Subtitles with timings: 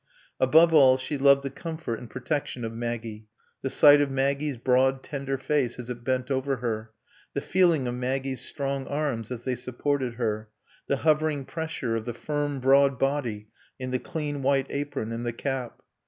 [0.39, 3.27] Above all she loved the comfort and protection of Maggie,
[3.61, 6.89] the sight of Maggie's broad, tender face as it bent over her,
[7.35, 10.49] the feeling of Maggie's strong arms as they supported her,
[10.87, 15.33] the hovering pressure of the firm, broad body in the clean white apron and the
[15.33, 15.83] cap.